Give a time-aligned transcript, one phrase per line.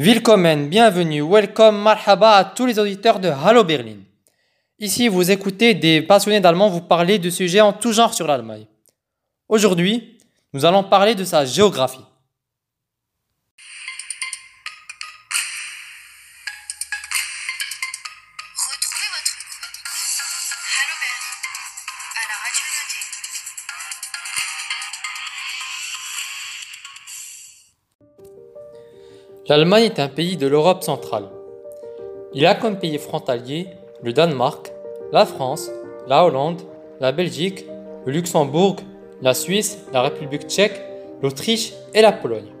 [0.00, 3.96] Willkommen, bienvenue, welcome, marhaba à tous les auditeurs de Hallo Berlin.
[4.78, 8.68] Ici, vous écoutez des passionnés d'allemand vous parler de sujets en tout genre sur l'Allemagne.
[9.48, 10.20] Aujourd'hui,
[10.52, 11.98] nous allons parler de sa géographie.
[18.54, 19.34] Retrouvez votre
[20.78, 21.34] Hallo Berlin
[22.14, 22.62] à la radio
[29.48, 31.24] L'Allemagne est un pays de l'Europe centrale.
[32.34, 33.68] Il a comme pays frontaliers
[34.02, 34.70] le Danemark,
[35.10, 35.70] la France,
[36.06, 36.60] la Hollande,
[37.00, 37.64] la Belgique,
[38.04, 38.76] le Luxembourg,
[39.22, 40.82] la Suisse, la République tchèque,
[41.22, 42.52] l'Autriche et la Pologne.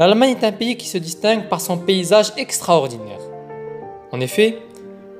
[0.00, 3.20] L'Allemagne est un pays qui se distingue par son paysage extraordinaire.
[4.10, 4.58] En effet,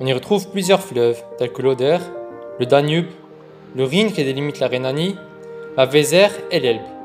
[0.01, 1.99] on y retrouve plusieurs fleuves tels que l'Oder,
[2.59, 3.07] le Danube,
[3.77, 5.15] le Rhin qui délimite la Rhénanie,
[5.77, 6.96] la Weser et l'Elbe,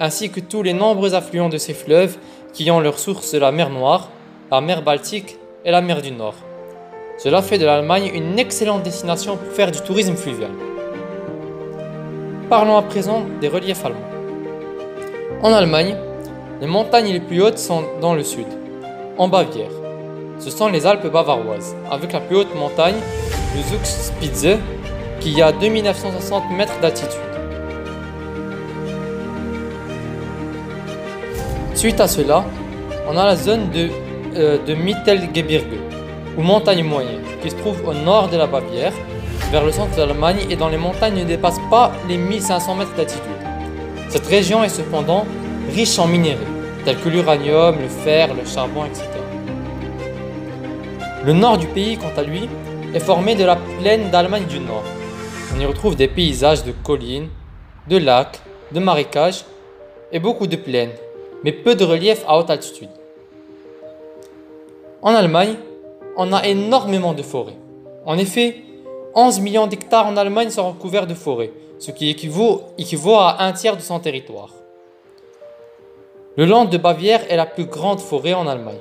[0.00, 2.16] ainsi que tous les nombreux affluents de ces fleuves
[2.54, 4.08] qui ont leur source la mer Noire,
[4.50, 6.34] la mer Baltique et la mer du Nord.
[7.18, 10.50] Cela fait de l'Allemagne une excellente destination pour faire du tourisme fluvial.
[12.48, 13.98] Parlons à présent des reliefs allemands.
[15.42, 15.94] En Allemagne,
[16.62, 18.46] les montagnes les plus hautes sont dans le sud,
[19.18, 19.70] en Bavière.
[20.38, 22.96] Ce sont les Alpes bavaroises, avec la plus haute montagne,
[23.54, 24.58] le Zugspitze,
[25.20, 27.29] qui a 2960 mètres d'altitude.
[31.80, 32.44] Suite à cela,
[33.08, 33.88] on a la zone de,
[34.36, 35.64] euh, de Mittelgebirge,
[36.36, 38.92] ou montagne moyenne, qui se trouve au nord de la Bavière,
[39.50, 42.94] vers le centre de l'Allemagne et dont les montagnes ne dépassent pas les 1500 mètres
[42.98, 43.22] d'altitude.
[44.10, 45.24] Cette région est cependant
[45.74, 46.44] riche en minéraux,
[46.84, 49.06] tels que l'uranium, le fer, le charbon, etc.
[51.24, 52.46] Le nord du pays, quant à lui,
[52.92, 54.84] est formé de la plaine d'Allemagne du Nord.
[55.56, 57.30] On y retrouve des paysages de collines,
[57.88, 59.46] de lacs, de marécages
[60.12, 60.92] et beaucoup de plaines,
[61.44, 62.90] mais peu de relief à haute altitude.
[65.02, 65.56] En Allemagne,
[66.16, 67.56] on a énormément de forêts.
[68.04, 68.56] En effet,
[69.14, 72.62] 11 millions d'hectares en Allemagne sont recouverts de forêts, ce qui équivaut,
[73.16, 74.54] à un tiers de son territoire.
[76.36, 78.78] Le Land de Bavière est la plus grande forêt en Allemagne.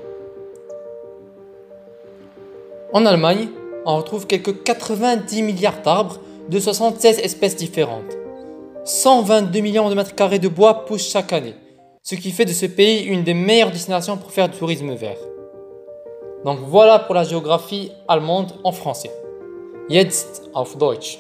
[2.94, 3.50] En Allemagne,
[3.86, 8.18] on retrouve quelques 90 milliards d'arbres de 76 espèces différentes.
[8.86, 11.56] 122 millions de mètres carrés de bois poussent chaque année,
[12.02, 15.18] ce qui fait de ce pays une des meilleures destinations pour faire du tourisme vert.
[16.46, 19.12] Donc voilà pour la géographie allemande en français.
[19.90, 21.20] Jetzt auf Deutsch.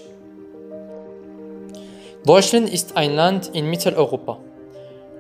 [2.26, 4.38] Deutschland ist ein Land in Mitteleuropa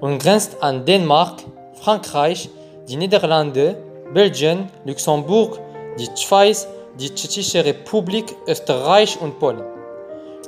[0.01, 1.39] und grenzt an Dänemark,
[1.81, 2.49] Frankreich,
[2.87, 3.77] die Niederlande,
[4.13, 5.59] Belgien, Luxemburg,
[5.97, 6.67] die Schweiz,
[6.99, 9.63] die Tschechische Republik, Österreich und Polen.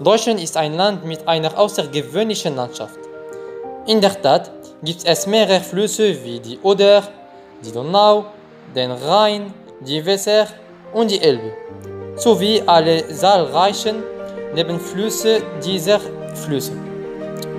[0.01, 2.99] Deutschland ist ein Land mit einer außergewöhnlichen Landschaft.
[3.87, 4.51] In der Tat
[4.83, 7.03] gibt es mehrere Flüsse wie die Oder,
[7.63, 8.25] die Donau,
[8.75, 10.47] den Rhein, die Weser
[10.93, 11.53] und die Elbe,
[12.15, 14.03] sowie alle zahlreichen
[14.55, 15.99] Nebenflüsse dieser
[16.33, 16.73] Flüsse,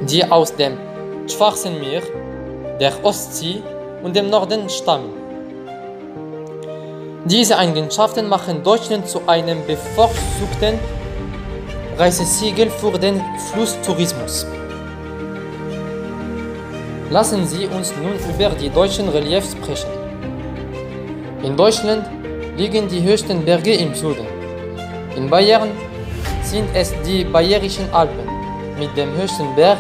[0.03, 0.77] die aus dem
[1.29, 2.03] Schwarzen Meer,
[2.81, 3.63] der Ostsee
[4.03, 5.13] und dem Norden stammen.
[7.25, 10.79] Diese Eigenschaften machen Deutschland zu einem bevorzugten
[11.97, 13.23] Reiseziel für den
[13.53, 14.45] Flusstourismus.
[17.13, 19.91] Lassen Sie uns nun über die deutschen Reliefs sprechen.
[21.43, 22.09] In Deutschland
[22.57, 24.27] liegen die höchsten Berge im Süden.
[25.15, 25.69] In Bayern
[26.43, 28.27] sind es die Bayerischen Alpen
[28.79, 29.77] mit dem höchsten Berg,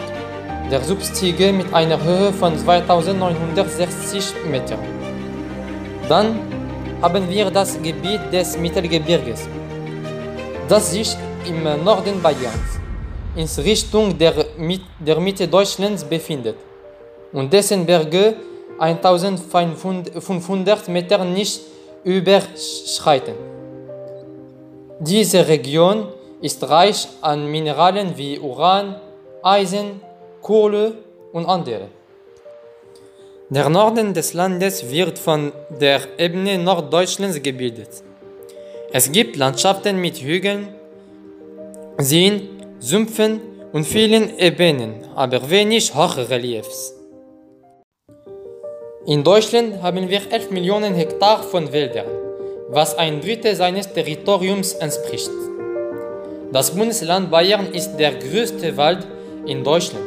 [0.70, 4.84] der Substige mit einer Höhe von 2960 Metern.
[6.10, 6.38] Dann
[7.00, 9.48] haben wir das Gebiet des Mittelgebirges,
[10.68, 11.16] das sich
[11.48, 12.70] im Norden Bayerns
[13.34, 14.34] in Richtung der,
[15.00, 16.56] der Mitte Deutschlands befindet
[17.32, 18.34] und dessen Berge
[18.78, 21.60] 1500 Meter nicht
[22.04, 23.34] überschreiten.
[24.98, 26.08] Diese Region
[26.40, 28.96] ist reich an Mineralen wie Uran,
[29.42, 30.00] Eisen,
[30.40, 30.94] Kohle
[31.32, 31.88] und andere.
[33.50, 38.02] Der Norden des Landes wird von der Ebene Norddeutschlands gebildet.
[38.92, 40.68] Es gibt Landschaften mit Hügeln,
[41.98, 42.48] Seen,
[42.78, 43.40] Sümpfen
[43.72, 47.01] und vielen Ebenen, aber wenig Hochreliefs.
[49.04, 52.06] In Deutschland haben wir 11 Millionen Hektar von Wäldern,
[52.68, 55.28] was ein Drittel seines Territoriums entspricht.
[56.52, 59.04] Das Bundesland Bayern ist der größte Wald
[59.44, 60.04] in Deutschland.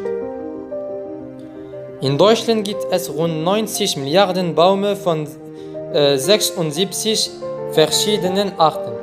[2.00, 5.28] In Deutschland gibt es rund 90 Milliarden Bäume von
[5.92, 7.32] äh, 76
[7.72, 8.94] verschiedenen Arten.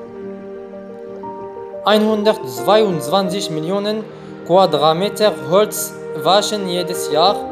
[1.84, 4.04] 122 Millionen
[4.46, 5.92] Quadratmeter Holz
[6.22, 7.51] waschen jedes Jahr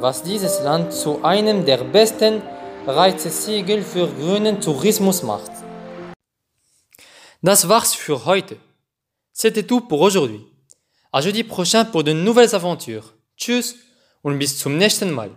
[0.00, 2.42] was dieses Land zu einem der besten
[2.86, 5.50] Reizesiegel für grünen Tourismus macht.
[7.42, 8.56] Das war's für heute.
[9.32, 10.44] C'était tout pour aujourd'hui.
[11.12, 13.14] À jeudi prochain pour de nouvelles aventures.
[13.36, 13.76] Tschüss
[14.22, 15.30] und bis zum nächsten Mal.